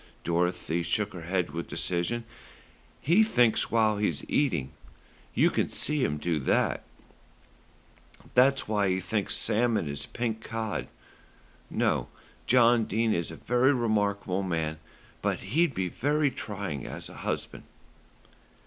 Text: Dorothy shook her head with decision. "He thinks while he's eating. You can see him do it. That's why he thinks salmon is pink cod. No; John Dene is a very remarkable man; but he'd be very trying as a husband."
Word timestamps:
Dorothy 0.23 0.81
shook 0.81 1.13
her 1.13 1.21
head 1.25 1.51
with 1.51 1.67
decision. 1.67 2.23
"He 3.01 3.21
thinks 3.21 3.69
while 3.69 3.97
he's 3.97 4.25
eating. 4.27 4.71
You 5.35 5.51
can 5.51 5.69
see 5.69 6.03
him 6.03 6.17
do 6.17 6.41
it. 6.43 6.81
That's 8.33 8.67
why 8.67 8.87
he 8.89 8.99
thinks 8.99 9.35
salmon 9.35 9.87
is 9.87 10.07
pink 10.07 10.41
cod. 10.43 10.87
No; 11.69 12.07
John 12.47 12.85
Dene 12.85 13.13
is 13.13 13.29
a 13.29 13.35
very 13.35 13.73
remarkable 13.73 14.41
man; 14.41 14.79
but 15.21 15.41
he'd 15.53 15.75
be 15.75 15.87
very 15.87 16.31
trying 16.31 16.87
as 16.87 17.07
a 17.07 17.17
husband." 17.21 17.65